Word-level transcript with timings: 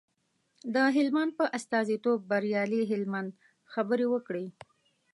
د 0.73 0.75
هلمند 0.95 1.31
په 1.39 1.45
استازیتوب 1.57 2.17
بریالي 2.29 2.81
هلمند 2.91 3.29
خبرې 3.73 4.05
وکړې. 4.13 4.45